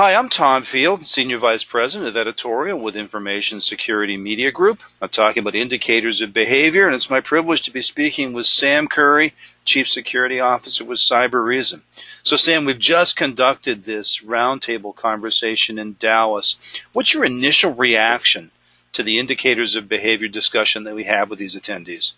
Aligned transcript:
Hi, 0.00 0.14
I'm 0.14 0.30
Tom 0.30 0.62
Field, 0.62 1.06
Senior 1.06 1.36
Vice 1.36 1.62
President 1.62 2.08
of 2.08 2.16
Editorial 2.16 2.80
with 2.80 2.96
Information 2.96 3.60
Security 3.60 4.16
Media 4.16 4.50
Group. 4.50 4.80
I'm 5.02 5.10
talking 5.10 5.42
about 5.42 5.54
indicators 5.54 6.22
of 6.22 6.32
behavior, 6.32 6.86
and 6.86 6.94
it's 6.94 7.10
my 7.10 7.20
privilege 7.20 7.60
to 7.64 7.70
be 7.70 7.82
speaking 7.82 8.32
with 8.32 8.46
Sam 8.46 8.88
Curry, 8.88 9.34
Chief 9.66 9.86
Security 9.86 10.40
Officer 10.40 10.86
with 10.86 11.00
Cybereason. 11.00 11.82
So, 12.22 12.36
Sam, 12.36 12.64
we've 12.64 12.78
just 12.78 13.14
conducted 13.14 13.84
this 13.84 14.22
roundtable 14.22 14.96
conversation 14.96 15.78
in 15.78 15.96
Dallas. 15.98 16.56
What's 16.94 17.12
your 17.12 17.26
initial 17.26 17.74
reaction 17.74 18.52
to 18.94 19.02
the 19.02 19.18
indicators 19.18 19.74
of 19.76 19.86
behavior 19.86 20.28
discussion 20.28 20.84
that 20.84 20.94
we 20.94 21.04
have 21.04 21.28
with 21.28 21.38
these 21.38 21.54
attendees? 21.54 22.14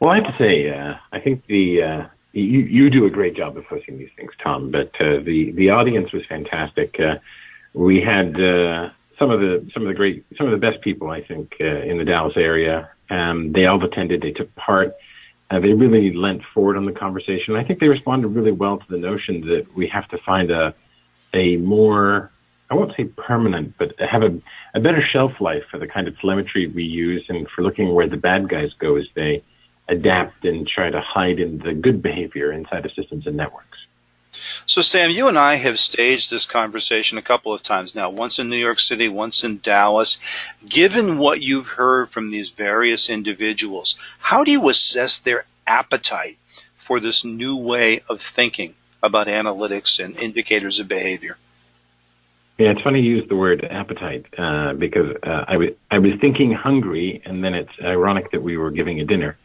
Well, 0.00 0.10
I 0.10 0.16
have 0.16 0.36
to 0.36 0.36
say, 0.36 0.68
uh, 0.68 0.96
I 1.10 1.18
think 1.18 1.46
the 1.46 1.82
uh, 1.82 2.06
you, 2.40 2.60
you 2.60 2.90
do 2.90 3.06
a 3.06 3.10
great 3.10 3.34
job 3.34 3.56
of 3.56 3.64
hosting 3.64 3.98
these 3.98 4.10
things, 4.16 4.32
Tom. 4.42 4.70
But 4.70 4.90
uh, 5.00 5.20
the 5.20 5.52
the 5.52 5.70
audience 5.70 6.12
was 6.12 6.24
fantastic. 6.26 6.98
Uh, 7.00 7.16
we 7.72 8.00
had 8.00 8.40
uh, 8.40 8.90
some 9.18 9.30
of 9.30 9.40
the 9.40 9.68
some 9.72 9.82
of 9.82 9.88
the 9.88 9.94
great 9.94 10.24
some 10.36 10.46
of 10.46 10.52
the 10.52 10.58
best 10.58 10.82
people 10.82 11.10
I 11.10 11.22
think 11.22 11.56
uh, 11.60 11.64
in 11.64 11.98
the 11.98 12.04
Dallas 12.04 12.36
area. 12.36 12.90
Um, 13.08 13.52
they 13.52 13.66
all 13.66 13.82
attended. 13.82 14.22
They 14.22 14.32
took 14.32 14.54
part. 14.56 14.94
Uh, 15.50 15.60
they 15.60 15.72
really 15.72 16.12
lent 16.12 16.42
forward 16.52 16.76
on 16.76 16.86
the 16.86 16.92
conversation. 16.92 17.54
I 17.54 17.62
think 17.62 17.78
they 17.78 17.88
responded 17.88 18.28
really 18.28 18.52
well 18.52 18.78
to 18.78 18.88
the 18.88 18.98
notion 18.98 19.42
that 19.46 19.74
we 19.74 19.86
have 19.88 20.08
to 20.08 20.18
find 20.18 20.50
a 20.50 20.74
a 21.32 21.56
more 21.56 22.30
I 22.68 22.74
won't 22.74 22.96
say 22.96 23.04
permanent, 23.04 23.74
but 23.78 23.98
have 24.00 24.22
a, 24.22 24.38
a 24.74 24.80
better 24.80 25.00
shelf 25.00 25.40
life 25.40 25.64
for 25.70 25.78
the 25.78 25.86
kind 25.86 26.08
of 26.08 26.18
telemetry 26.18 26.66
we 26.66 26.82
use 26.82 27.24
and 27.28 27.48
for 27.48 27.62
looking 27.62 27.94
where 27.94 28.08
the 28.08 28.16
bad 28.16 28.48
guys 28.48 28.72
go 28.74 28.96
as 28.96 29.06
they 29.14 29.42
adapt 29.88 30.44
and 30.44 30.66
try 30.66 30.90
to 30.90 31.00
hide 31.00 31.38
in 31.38 31.58
the 31.58 31.72
good 31.72 32.02
behavior 32.02 32.52
inside 32.52 32.84
of 32.84 32.92
systems 32.92 33.26
and 33.26 33.36
networks. 33.36 33.66
So, 34.66 34.82
Sam, 34.82 35.10
you 35.10 35.28
and 35.28 35.38
I 35.38 35.56
have 35.56 35.78
staged 35.78 36.30
this 36.30 36.44
conversation 36.44 37.16
a 37.16 37.22
couple 37.22 37.54
of 37.54 37.62
times 37.62 37.94
now, 37.94 38.10
once 38.10 38.38
in 38.38 38.50
New 38.50 38.56
York 38.56 38.80
City, 38.80 39.08
once 39.08 39.42
in 39.42 39.58
Dallas. 39.58 40.18
Given 40.68 41.18
what 41.18 41.40
you've 41.40 41.68
heard 41.68 42.10
from 42.10 42.30
these 42.30 42.50
various 42.50 43.08
individuals, 43.08 43.98
how 44.18 44.44
do 44.44 44.50
you 44.50 44.68
assess 44.68 45.18
their 45.18 45.44
appetite 45.66 46.36
for 46.76 47.00
this 47.00 47.24
new 47.24 47.56
way 47.56 48.00
of 48.08 48.20
thinking 48.20 48.74
about 49.02 49.26
analytics 49.26 50.04
and 50.04 50.16
indicators 50.18 50.78
of 50.80 50.88
behavior? 50.88 51.38
Yeah, 52.58 52.70
it's 52.70 52.80
funny 52.80 53.00
you 53.00 53.16
use 53.16 53.28
the 53.28 53.36
word 53.36 53.66
appetite 53.70 54.26
uh, 54.38 54.72
because 54.72 55.14
uh, 55.22 55.44
I, 55.46 55.52
w- 55.52 55.76
I 55.90 55.98
was 55.98 56.12
thinking 56.20 56.52
hungry, 56.52 57.20
and 57.24 57.44
then 57.44 57.54
it's 57.54 57.72
ironic 57.82 58.30
that 58.32 58.42
we 58.42 58.56
were 58.56 58.70
giving 58.70 58.98
a 59.00 59.04
dinner. 59.04 59.36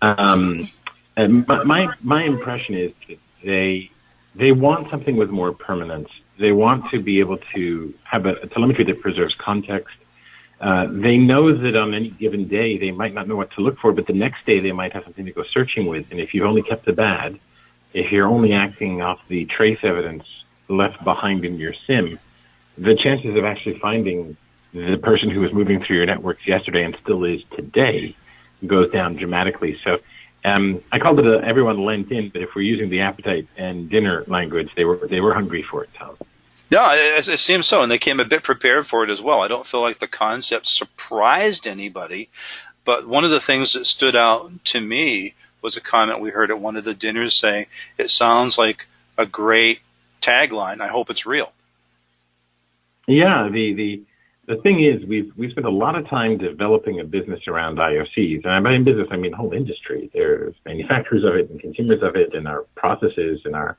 Um, 0.00 0.68
my 1.16 1.94
my 2.02 2.24
impression 2.24 2.74
is 2.74 2.92
that 3.08 3.18
they 3.42 3.90
they 4.34 4.52
want 4.52 4.90
something 4.90 5.16
with 5.16 5.30
more 5.30 5.52
permanence. 5.52 6.08
They 6.38 6.52
want 6.52 6.90
to 6.90 7.00
be 7.00 7.20
able 7.20 7.38
to 7.54 7.94
have 8.04 8.26
a, 8.26 8.32
a 8.34 8.46
telemetry 8.46 8.84
that 8.84 9.00
preserves 9.00 9.34
context. 9.36 9.96
Uh, 10.60 10.86
they 10.90 11.16
know 11.18 11.52
that 11.52 11.76
on 11.76 11.94
any 11.94 12.10
given 12.10 12.48
day 12.48 12.78
they 12.78 12.90
might 12.90 13.12
not 13.12 13.28
know 13.28 13.36
what 13.36 13.50
to 13.52 13.60
look 13.60 13.78
for, 13.78 13.92
but 13.92 14.06
the 14.06 14.12
next 14.12 14.44
day 14.46 14.60
they 14.60 14.72
might 14.72 14.92
have 14.92 15.04
something 15.04 15.26
to 15.26 15.32
go 15.32 15.44
searching 15.52 15.86
with. 15.86 16.06
And 16.10 16.20
if 16.20 16.34
you've 16.34 16.46
only 16.46 16.62
kept 16.62 16.84
the 16.84 16.92
bad, 16.92 17.38
if 17.92 18.10
you're 18.10 18.26
only 18.26 18.52
acting 18.52 19.02
off 19.02 19.20
the 19.28 19.44
trace 19.44 19.78
evidence 19.82 20.24
left 20.68 21.02
behind 21.04 21.44
in 21.44 21.58
your 21.58 21.74
SIEM, 21.86 22.18
the 22.78 22.96
chances 22.96 23.36
of 23.36 23.44
actually 23.44 23.78
finding 23.78 24.36
the 24.72 24.96
person 24.96 25.30
who 25.30 25.40
was 25.40 25.52
moving 25.52 25.82
through 25.82 25.96
your 25.96 26.06
networks 26.06 26.46
yesterday 26.46 26.84
and 26.84 26.96
still 27.00 27.22
is 27.24 27.42
today 27.54 28.16
goes 28.66 28.90
down 28.90 29.16
dramatically. 29.16 29.78
So 29.84 30.00
um, 30.44 30.82
I 30.92 30.98
called 30.98 31.18
it 31.20 31.26
a, 31.26 31.44
everyone 31.44 31.84
lent 31.84 32.12
in, 32.12 32.28
but 32.28 32.42
if 32.42 32.54
we're 32.54 32.62
using 32.62 32.90
the 32.90 33.00
appetite 33.00 33.48
and 33.56 33.88
dinner 33.88 34.24
language, 34.26 34.70
they 34.74 34.84
were 34.84 35.06
they 35.08 35.20
were 35.20 35.34
hungry 35.34 35.62
for 35.62 35.84
it, 35.84 35.90
Tom. 35.94 36.16
No, 36.70 36.92
it, 36.92 37.28
it, 37.28 37.38
seems 37.38 37.66
so, 37.66 37.82
and 37.82 37.90
they 37.90 37.98
came 37.98 38.20
a 38.20 38.24
bit 38.24 38.42
prepared 38.42 38.86
for 38.86 39.04
it 39.04 39.10
as 39.10 39.22
well. 39.22 39.40
I 39.40 39.48
don't 39.48 39.66
feel 39.66 39.80
like 39.80 39.98
the 39.98 40.08
concept 40.08 40.66
surprised 40.66 41.66
anybody, 41.66 42.30
but 42.84 43.06
one 43.06 43.24
of 43.24 43.30
the 43.30 43.40
things 43.40 43.72
that 43.74 43.86
stood 43.86 44.16
out 44.16 44.64
to 44.66 44.80
me 44.80 45.34
was 45.62 45.76
a 45.76 45.80
comment 45.80 46.20
we 46.20 46.30
heard 46.30 46.50
at 46.50 46.60
one 46.60 46.76
of 46.76 46.84
the 46.84 46.94
dinners 46.94 47.34
saying, 47.34 47.66
"It 47.96 48.10
sounds 48.10 48.58
like 48.58 48.86
a 49.16 49.24
great 49.24 49.80
tagline. 50.20 50.80
I 50.80 50.88
hope 50.88 51.08
it's 51.08 51.24
real." 51.24 51.52
Yeah, 53.06 53.48
the 53.50 53.72
the 53.72 54.02
the 54.46 54.56
thing 54.62 54.84
is, 54.84 55.04
we've 55.06 55.32
we've 55.36 55.50
spent 55.50 55.66
a 55.66 55.70
lot 55.70 55.96
of 55.96 56.08
time 56.08 56.38
developing 56.38 57.00
a 57.00 57.04
business 57.04 57.40
around 57.48 57.78
IOCs, 57.78 58.44
and 58.44 58.64
by 58.64 58.78
business 58.78 59.08
I 59.10 59.16
mean 59.16 59.32
whole 59.32 59.52
industry. 59.52 60.10
There's 60.12 60.54
manufacturers 60.66 61.24
of 61.24 61.34
it 61.34 61.50
and 61.50 61.60
consumers 61.60 62.02
of 62.02 62.16
it, 62.16 62.34
and 62.34 62.46
our 62.46 62.66
processes 62.76 63.40
and 63.44 63.54
our 63.54 63.78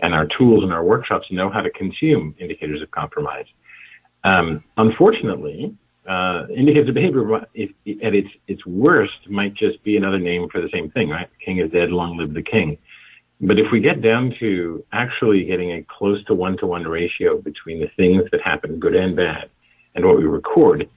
and 0.00 0.14
our 0.14 0.26
tools 0.38 0.62
and 0.62 0.72
our 0.72 0.84
workshops 0.84 1.26
know 1.30 1.50
how 1.50 1.60
to 1.60 1.70
consume 1.70 2.34
indicators 2.38 2.82
of 2.82 2.90
compromise. 2.90 3.46
Um, 4.24 4.64
unfortunately, 4.76 5.76
uh, 6.08 6.46
indicators 6.54 6.88
of 6.88 6.94
behavior, 6.94 7.46
if, 7.54 7.70
at 8.02 8.14
its 8.14 8.28
its 8.46 8.64
worst, 8.66 9.28
might 9.28 9.54
just 9.54 9.82
be 9.84 9.96
another 9.96 10.18
name 10.18 10.48
for 10.50 10.60
the 10.60 10.68
same 10.72 10.90
thing, 10.90 11.08
right? 11.08 11.28
King 11.44 11.58
is 11.58 11.70
dead, 11.72 11.90
long 11.90 12.16
live 12.16 12.34
the 12.34 12.42
king. 12.42 12.78
But 13.40 13.58
if 13.58 13.66
we 13.72 13.80
get 13.80 14.00
down 14.00 14.32
to 14.38 14.84
actually 14.92 15.44
getting 15.44 15.72
a 15.72 15.82
close 15.82 16.24
to 16.26 16.34
one 16.34 16.56
to 16.58 16.66
one 16.66 16.84
ratio 16.84 17.40
between 17.40 17.80
the 17.80 17.90
things 17.96 18.22
that 18.30 18.40
happen, 18.40 18.78
good 18.78 18.94
and 18.94 19.16
bad, 19.16 19.50
and 19.94 20.04
what 20.04 20.16
we 20.16 20.24
record, 20.24 20.88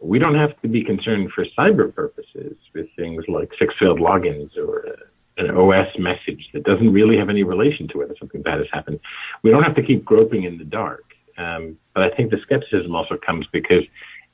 we 0.00 0.18
don't 0.18 0.34
have 0.34 0.60
to 0.62 0.68
be 0.68 0.84
concerned 0.84 1.30
for 1.32 1.44
cyber 1.58 1.94
purposes 1.94 2.56
with 2.74 2.86
things 2.96 3.24
like 3.28 3.50
six 3.58 3.74
failed 3.78 3.98
logins 3.98 4.56
or 4.56 4.96
an 5.38 5.50
OS 5.50 5.88
message 5.98 6.48
that 6.52 6.64
doesn't 6.64 6.92
really 6.92 7.16
have 7.16 7.28
any 7.28 7.42
relation 7.42 7.88
to 7.88 7.98
whether 7.98 8.14
something 8.18 8.42
bad 8.42 8.58
has 8.58 8.68
happened. 8.72 8.98
We 9.42 9.50
don't 9.50 9.62
have 9.62 9.76
to 9.76 9.82
keep 9.82 10.04
groping 10.04 10.44
in 10.44 10.58
the 10.58 10.64
dark. 10.64 11.04
Um, 11.38 11.76
but 11.94 12.02
I 12.02 12.10
think 12.16 12.30
the 12.30 12.38
skepticism 12.42 12.94
also 12.94 13.16
comes 13.16 13.46
because 13.52 13.84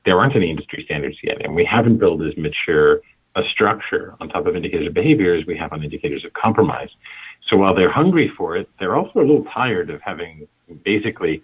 there 0.05 0.19
aren't 0.19 0.37
any 0.37 0.50
industry 0.50 0.84
standards 0.84 1.16
yet, 1.22 1.44
and 1.44 1.54
we 1.54 1.65
haven't 1.65 1.99
built 1.99 2.22
as 2.22 2.37
mature 2.37 3.00
a 3.34 3.43
structure 3.53 4.15
on 4.21 4.28
top 4.28 4.47
of 4.47 4.54
indicators 4.54 4.87
of 4.89 4.94
behavior 4.94 5.34
as 5.34 5.47
we 5.47 5.56
have 5.56 5.72
on 5.72 5.83
indicators 5.83 6.25
of 6.25 6.33
compromise. 6.34 6.91
So 7.49 7.56
while 7.56 7.75
they're 7.75 7.91
hungry 7.91 8.31
for 8.37 8.56
it, 8.56 8.69
they're 8.78 8.94
also 8.94 9.21
a 9.21 9.22
little 9.22 9.44
tired 9.44 9.91
of 9.91 10.00
having 10.03 10.47
basically 10.84 11.43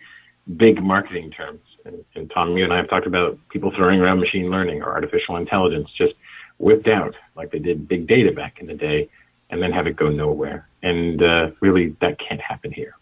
big 0.56 0.82
marketing 0.82 1.30
terms 1.30 1.60
and, 1.88 2.04
and 2.14 2.30
Tom, 2.30 2.56
you 2.56 2.64
and 2.64 2.72
I 2.72 2.76
have 2.76 2.88
talked 2.88 3.06
about 3.06 3.38
people 3.48 3.72
throwing 3.74 4.00
around 4.00 4.20
machine 4.20 4.50
learning 4.50 4.82
or 4.82 4.92
artificial 4.92 5.36
intelligence 5.36 5.88
just 5.96 6.14
whipped 6.58 6.88
out 6.88 7.14
like 7.34 7.50
they 7.50 7.58
did 7.58 7.88
big 7.88 8.06
data 8.06 8.32
back 8.32 8.60
in 8.60 8.66
the 8.66 8.74
day 8.74 9.08
and 9.50 9.62
then 9.62 9.72
have 9.72 9.86
it 9.86 9.96
go 9.96 10.08
nowhere. 10.08 10.68
And 10.82 11.22
uh, 11.22 11.50
really, 11.60 11.96
that 12.00 12.18
can't 12.18 12.40
happen 12.40 12.70
here. 12.70 12.96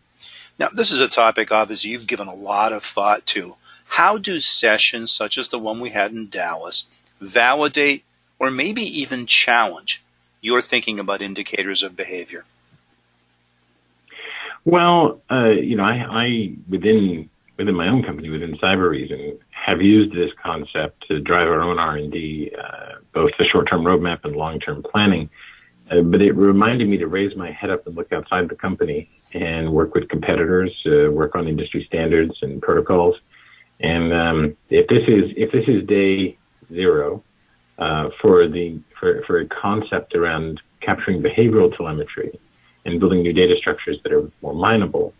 Now, 0.58 0.68
this 0.72 0.90
is 0.90 1.00
a 1.00 1.08
topic, 1.08 1.52
obviously, 1.52 1.90
you've 1.90 2.06
given 2.06 2.28
a 2.28 2.34
lot 2.34 2.72
of 2.72 2.82
thought 2.82 3.26
to. 3.26 3.56
How 3.88 4.16
do 4.16 4.40
sessions 4.40 5.12
such 5.12 5.36
as 5.36 5.48
the 5.48 5.58
one 5.58 5.80
we 5.80 5.90
had 5.90 6.12
in 6.12 6.28
Dallas 6.28 6.88
validate 7.20 8.04
or 8.38 8.50
maybe 8.50 8.82
even 8.82 9.26
challenge 9.26 10.02
your 10.40 10.62
thinking 10.62 10.98
about 10.98 11.22
indicators 11.22 11.82
of 11.82 11.96
behavior? 11.96 12.44
Well, 14.64 15.20
uh, 15.30 15.50
you 15.50 15.76
know, 15.76 15.84
I, 15.84 16.24
I 16.24 16.52
within 16.68 17.30
within 17.56 17.74
my 17.74 17.88
own 17.88 18.02
company, 18.02 18.28
within 18.30 18.56
Cybereason, 18.58 19.38
have 19.50 19.80
used 19.80 20.14
this 20.14 20.30
concept 20.42 21.06
to 21.08 21.20
drive 21.20 21.48
our 21.48 21.60
own 21.60 21.78
R&D, 21.78 22.52
uh, 22.56 23.00
both 23.12 23.30
the 23.38 23.44
short-term 23.44 23.82
roadmap 23.82 24.24
and 24.24 24.36
long-term 24.36 24.84
planning. 24.90 25.30
Uh, 25.90 26.00
but 26.02 26.20
it 26.20 26.32
reminded 26.32 26.88
me 26.88 26.96
to 26.98 27.06
raise 27.06 27.36
my 27.36 27.50
head 27.52 27.70
up 27.70 27.86
and 27.86 27.96
look 27.96 28.12
outside 28.12 28.48
the 28.48 28.56
company 28.56 29.08
and 29.32 29.72
work 29.72 29.94
with 29.94 30.08
competitors, 30.08 30.72
uh, 30.86 31.10
work 31.10 31.34
on 31.34 31.46
industry 31.46 31.84
standards 31.86 32.34
and 32.42 32.60
protocols. 32.60 33.16
And 33.80 34.12
um, 34.12 34.56
if 34.70 34.86
this 34.88 35.02
is 35.06 35.32
if 35.36 35.52
this 35.52 35.64
is 35.68 35.86
day 35.86 36.38
zero 36.68 37.22
uh, 37.78 38.08
for 38.20 38.48
the 38.48 38.80
for, 38.98 39.22
for 39.26 39.40
a 39.40 39.46
concept 39.46 40.14
around 40.14 40.60
capturing 40.80 41.22
behavioral 41.22 41.74
telemetry 41.76 42.38
and 42.84 42.98
building 42.98 43.22
new 43.22 43.32
data 43.32 43.54
structures 43.58 43.98
that 44.02 44.12
are 44.12 44.30
more 44.40 44.54
mineable, 44.54 45.12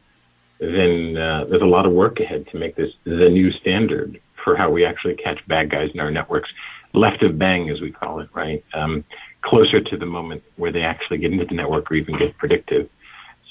then 0.58 1.16
uh, 1.16 1.44
there's 1.48 1.62
a 1.62 1.66
lot 1.66 1.86
of 1.86 1.92
work 1.92 2.20
ahead 2.20 2.46
to 2.48 2.58
make 2.58 2.76
this 2.76 2.92
the 3.04 3.28
new 3.28 3.52
standard 3.52 4.20
for 4.42 4.56
how 4.56 4.70
we 4.70 4.84
actually 4.84 5.16
catch 5.16 5.46
bad 5.48 5.70
guys 5.70 5.90
in 5.92 6.00
our 6.00 6.10
networks, 6.10 6.48
left 6.94 7.22
of 7.22 7.38
bang, 7.38 7.68
as 7.68 7.80
we 7.80 7.90
call 7.90 8.20
it, 8.20 8.28
right? 8.32 8.64
Um, 8.72 9.04
closer 9.42 9.80
to 9.80 9.96
the 9.96 10.06
moment 10.06 10.42
where 10.56 10.72
they 10.72 10.82
actually 10.82 11.18
get 11.18 11.32
into 11.32 11.44
the 11.44 11.54
network 11.54 11.90
or 11.90 11.94
even 11.94 12.18
get 12.18 12.36
predictive. 12.38 12.88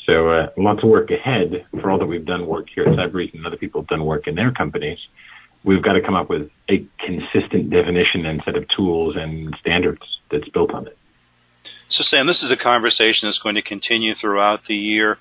So 0.06 0.30
uh, 0.30 0.50
lots 0.58 0.84
of 0.84 0.90
work 0.90 1.12
ahead 1.12 1.66
for 1.72 1.90
all 1.90 1.98
that 1.98 2.06
we've 2.06 2.26
done 2.26 2.46
work 2.46 2.68
here 2.74 2.86
at 2.86 2.96
Cybereason 2.96 3.36
and 3.36 3.48
other 3.48 3.58
people 3.58 3.82
have 3.82 3.88
done 3.88 4.06
work 4.06 4.28
in 4.28 4.36
their 4.36 4.52
companies. 4.52 5.00
We've 5.64 5.82
got 5.82 5.94
to 5.94 6.02
come 6.02 6.16
up 6.16 6.30
with 6.30 6.52
a 6.70 6.86
consistent 7.00 7.72
definition 7.72 8.26
and 8.26 8.42
set 8.46 8.56
of 8.56 8.68
tools 8.70 9.16
and 9.16 9.56
standards 9.60 10.02
that's 10.30 10.48
built 10.50 10.72
on 10.72 10.88
it. 10.88 10.98
So, 11.88 12.04
Sam, 12.04 12.28
this 12.28 12.44
is 12.44 12.52
a 12.52 12.58
conversation 12.58 13.28
that's 13.28 13.40
going 13.40 13.56
to 13.56 13.62
continue 13.62 14.14
throughout 14.14 14.66
the 14.66 14.76
year. 14.76 15.18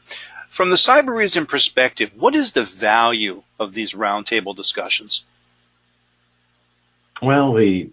From 0.54 0.70
the 0.70 0.76
Cybereason 0.76 1.48
perspective, 1.48 2.12
what 2.14 2.36
is 2.36 2.52
the 2.52 2.62
value 2.62 3.42
of 3.58 3.74
these 3.74 3.92
roundtable 3.92 4.54
discussions? 4.54 5.26
Well, 7.20 7.54
the 7.54 7.90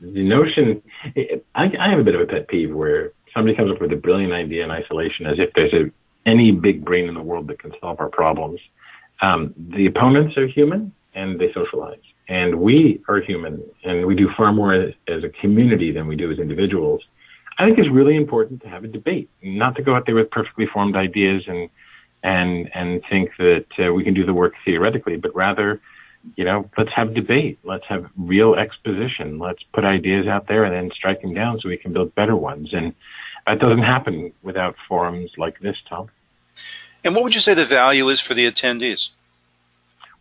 the 0.00 0.22
notion, 0.22 0.82
I, 1.54 1.66
I, 1.78 1.90
have 1.90 1.98
a 1.98 2.02
bit 2.02 2.14
of 2.14 2.22
a 2.22 2.24
pet 2.24 2.48
peeve 2.48 2.74
where 2.74 3.12
somebody 3.34 3.54
comes 3.54 3.72
up 3.72 3.82
with 3.82 3.92
a 3.92 3.96
brilliant 3.96 4.32
idea 4.32 4.64
in 4.64 4.70
isolation 4.70 5.26
as 5.26 5.38
if 5.38 5.52
there's 5.54 5.74
a, 5.74 5.90
any 6.24 6.50
big 6.50 6.82
brain 6.82 7.08
in 7.08 7.14
the 7.14 7.22
world 7.22 7.46
that 7.48 7.58
can 7.58 7.74
solve 7.78 8.00
our 8.00 8.08
problems. 8.08 8.58
Um, 9.20 9.52
the 9.58 9.84
opponents 9.84 10.38
are 10.38 10.46
human 10.46 10.94
and 11.14 11.38
they 11.38 11.52
socialize. 11.52 12.00
And 12.26 12.58
we 12.58 13.02
are 13.06 13.20
human 13.20 13.62
and 13.84 14.06
we 14.06 14.14
do 14.14 14.30
far 14.34 14.50
more 14.50 14.72
as, 14.72 14.94
as 15.08 15.24
a 15.24 15.28
community 15.28 15.92
than 15.92 16.06
we 16.06 16.16
do 16.16 16.32
as 16.32 16.38
individuals. 16.38 17.02
I 17.62 17.66
think 17.66 17.78
it's 17.78 17.90
really 17.90 18.16
important 18.16 18.60
to 18.62 18.68
have 18.68 18.82
a 18.82 18.88
debate, 18.88 19.30
not 19.40 19.76
to 19.76 19.82
go 19.82 19.94
out 19.94 20.04
there 20.04 20.16
with 20.16 20.32
perfectly 20.32 20.66
formed 20.66 20.96
ideas 20.96 21.44
and 21.46 21.70
and 22.24 22.68
and 22.74 23.02
think 23.08 23.30
that 23.38 23.66
uh, 23.78 23.92
we 23.92 24.02
can 24.02 24.14
do 24.14 24.26
the 24.26 24.34
work 24.34 24.54
theoretically, 24.64 25.16
but 25.16 25.32
rather, 25.32 25.80
you 26.34 26.44
know, 26.44 26.68
let's 26.76 26.90
have 26.92 27.14
debate, 27.14 27.60
let's 27.62 27.84
have 27.88 28.06
real 28.16 28.56
exposition, 28.56 29.38
let's 29.38 29.62
put 29.72 29.84
ideas 29.84 30.26
out 30.26 30.48
there 30.48 30.64
and 30.64 30.74
then 30.74 30.90
strike 30.92 31.22
them 31.22 31.34
down 31.34 31.60
so 31.60 31.68
we 31.68 31.76
can 31.76 31.92
build 31.92 32.12
better 32.16 32.34
ones. 32.34 32.70
And 32.72 32.96
that 33.46 33.60
doesn't 33.60 33.84
happen 33.84 34.32
without 34.42 34.74
forums 34.88 35.30
like 35.38 35.60
this, 35.60 35.76
Tom. 35.88 36.10
And 37.04 37.14
what 37.14 37.22
would 37.22 37.34
you 37.34 37.40
say 37.40 37.54
the 37.54 37.64
value 37.64 38.08
is 38.08 38.20
for 38.20 38.34
the 38.34 38.50
attendees? 38.50 39.10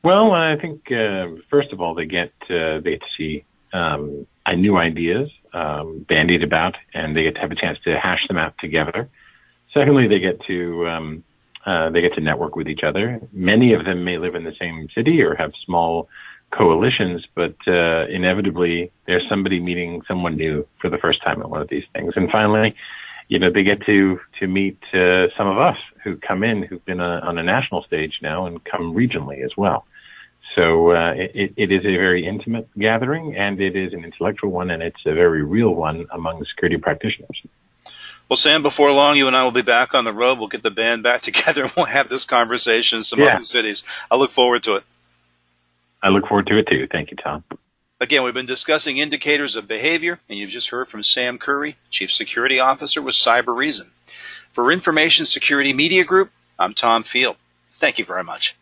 Well, 0.04 0.32
I 0.32 0.58
think 0.58 0.92
uh, 0.92 1.42
first 1.50 1.74
of 1.74 1.82
all 1.82 1.96
they 1.96 2.06
get 2.06 2.34
uh, 2.52 2.82
they 2.82 2.92
get 2.92 3.02
to 3.02 3.12
see 3.18 3.46
um, 3.74 4.28
new 4.56 4.78
ideas 4.78 5.32
um, 5.54 6.06
bandied 6.08 6.44
about, 6.44 6.76
and 6.94 7.16
they 7.16 7.24
get 7.24 7.36
to 7.36 7.42
have 7.42 7.52
a 7.52 7.56
chance 7.56 7.78
to 7.84 8.00
hash 8.00 8.28
them 8.28 8.38
out 8.38 8.54
together. 8.60 9.10
Secondly, 9.74 10.08
they 10.08 10.20
get 10.20 10.42
to 10.48 10.88
um, 10.88 11.24
uh, 11.66 11.90
they 11.90 12.02
get 12.02 12.14
to 12.14 12.22
network 12.22 12.56
with 12.56 12.68
each 12.68 12.84
other. 12.84 13.20
Many 13.32 13.74
of 13.74 13.86
them 13.86 14.04
may 14.04 14.18
live 14.18 14.36
in 14.36 14.44
the 14.44 14.56
same 14.60 14.88
city 14.96 15.22
or 15.22 15.36
have 15.36 15.52
small 15.66 16.10
coalitions, 16.52 17.26
but 17.36 17.56
uh, 17.68 18.08
inevitably 18.08 18.92
there's 19.08 19.24
somebody 19.30 19.60
meeting 19.60 20.02
someone 20.08 20.36
new 20.36 20.68
for 20.82 20.90
the 20.90 20.98
first 20.98 21.22
time 21.24 21.42
at 21.42 21.50
one 21.50 21.62
of 21.62 21.70
these 21.70 21.86
things. 21.94 22.14
And 22.16 22.30
finally, 22.30 22.76
you 23.30 23.40
know, 23.40 23.50
they 23.52 23.64
get 23.64 23.86
to 23.86 24.20
to 24.40 24.48
meet 24.48 24.78
uh, 24.94 25.28
some 25.38 25.48
of 25.48 25.58
us 25.58 25.78
who 26.04 26.18
come 26.18 26.44
in 26.44 26.64
who've 26.64 26.84
been 26.86 27.00
uh, 27.00 27.22
on 27.24 27.38
a 27.38 27.44
national 27.44 27.84
stage 27.84 28.20
now 28.22 28.46
and 28.46 28.64
come 28.66 28.94
regionally 28.94 29.44
as 29.46 29.52
well. 29.56 29.86
So 30.56 30.92
uh, 30.92 31.14
it, 31.16 31.54
it 31.56 31.72
is 31.72 31.82
a 31.86 31.96
very 31.96 32.28
intimate 32.28 32.68
gathering, 32.78 33.36
and 33.38 33.60
it 33.60 33.76
is 33.76 33.94
an 33.94 34.04
intellectual 34.04 34.52
one, 34.52 34.70
and 34.70 34.84
it's 34.84 35.00
a 35.06 35.14
very 35.14 35.44
real 35.44 35.70
one 35.70 36.08
among 36.12 36.44
security 36.46 36.78
practitioners. 36.78 37.42
Well, 38.28 38.38
Sam, 38.38 38.62
before 38.62 38.92
long, 38.92 39.18
you 39.18 39.28
and 39.28 39.36
I 39.36 39.44
will 39.44 39.52
be 39.52 39.62
back 39.62 39.94
on 39.94 40.06
the 40.06 40.14
road. 40.14 40.40
We'll 40.40 40.48
get 40.48 40.64
the 40.64 40.72
band 40.72 41.04
back 41.04 41.22
together, 41.30 41.64
and 41.64 41.74
we'll 41.76 41.86
have 41.88 42.10
this 42.10 42.26
conversation 42.26 42.98
in 42.98 43.04
some 43.04 43.20
yeah. 43.20 43.36
other 43.36 43.46
cities. 43.46 43.84
I 44.10 44.16
look 44.16 44.32
forward 44.32 44.64
to 44.64 44.76
it. 44.76 44.84
I 46.04 46.10
look 46.10 46.28
forward 46.28 46.48
to 46.48 46.58
it 46.58 46.68
too. 46.68 46.88
Thank 46.92 47.12
you, 47.12 47.18
Tom. 47.18 47.44
Again, 48.00 48.24
we've 48.24 48.34
been 48.34 48.48
discussing 48.48 48.98
indicators 48.98 49.56
of 49.56 49.68
behavior, 49.68 50.20
and 50.28 50.40
you've 50.40 50.50
just 50.50 50.70
heard 50.70 50.88
from 50.88 51.04
Sam 51.04 51.38
Curry, 51.38 51.76
Chief 51.92 52.12
Security 52.12 52.60
Officer 52.60 53.02
with 53.02 53.14
Cybereason. 53.14 53.90
For 54.52 54.72
Information 54.72 55.26
Security 55.26 55.72
Media 55.72 56.04
Group, 56.04 56.32
I'm 56.58 56.74
Tom 56.74 57.04
Field. 57.04 57.38
Thank 57.70 58.00
you 58.00 58.06
very 58.06 58.24
much. 58.24 58.56